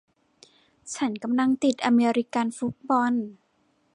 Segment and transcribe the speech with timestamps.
[0.95, 3.13] ฉันกำลังติดอเมริกันฟุตบอล